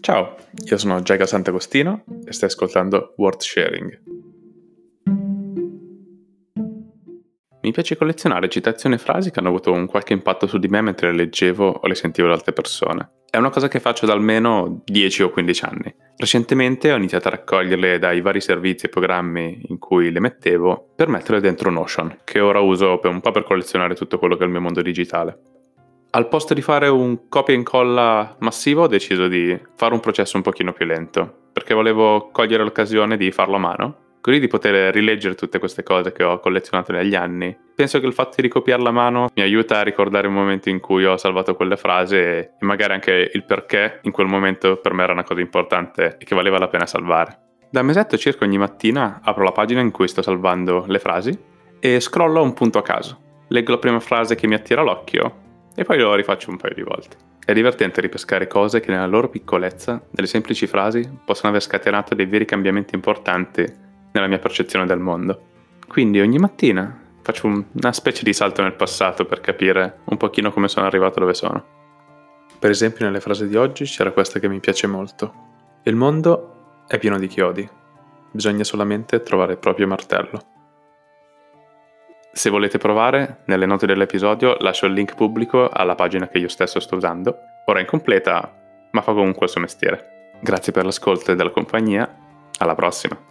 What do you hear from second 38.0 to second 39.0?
che il fatto di ricopiarla a